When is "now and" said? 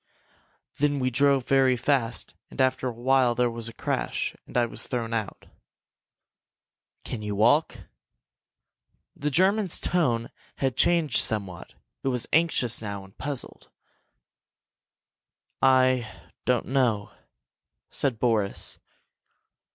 12.81-13.15